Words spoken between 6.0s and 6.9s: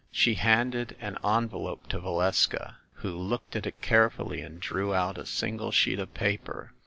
paper.